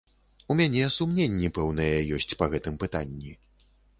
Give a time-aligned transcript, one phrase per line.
[0.53, 3.37] У мяне сумненні пэўныя ёсць па гэтым пытанні.